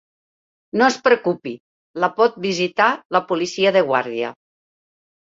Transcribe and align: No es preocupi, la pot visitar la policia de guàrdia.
No 0.81 0.85
es 0.91 0.95
preocupi, 1.07 1.51
la 2.03 2.09
pot 2.15 2.39
visitar 2.45 2.87
la 3.17 3.21
policia 3.33 3.75
de 3.77 3.83
guàrdia. 3.91 4.33